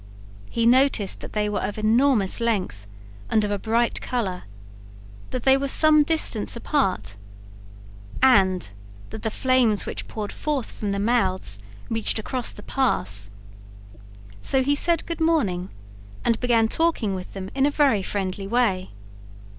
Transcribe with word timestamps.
He 0.49 0.65
noticed 0.65 1.19
that 1.19 1.33
they 1.33 1.47
were 1.47 1.61
of 1.61 1.77
enormous 1.77 2.39
length 2.39 2.87
and 3.29 3.43
of 3.43 3.51
a 3.51 3.59
bright 3.59 4.01
color, 4.01 4.45
that 5.29 5.43
they 5.43 5.55
were 5.55 5.67
some 5.67 6.01
distance 6.01 6.55
apart, 6.55 7.17
and 8.19 8.71
that 9.11 9.21
the 9.21 9.29
flames 9.29 9.85
which 9.85 10.07
poured 10.07 10.31
forth 10.31 10.71
from 10.71 10.89
the 10.89 10.97
mouths 10.97 11.59
reached 11.87 12.17
across 12.17 12.51
the 12.51 12.63
pass, 12.63 13.29
so 14.41 14.63
he 14.63 14.73
said 14.73 15.05
good 15.05 15.21
morning 15.21 15.69
and 16.25 16.39
began 16.39 16.67
talking 16.67 17.13
with 17.13 17.33
them 17.33 17.51
in 17.53 17.67
a 17.67 17.69
very 17.69 18.01
friendly 18.01 18.47
way. 18.47 18.89